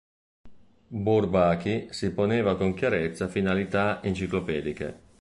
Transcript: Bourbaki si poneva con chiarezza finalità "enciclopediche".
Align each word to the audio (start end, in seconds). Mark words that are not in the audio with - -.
Bourbaki 1.03 1.89
si 1.91 2.11
poneva 2.11 2.57
con 2.57 2.73
chiarezza 2.73 3.27
finalità 3.27 4.01
"enciclopediche". 4.01 4.99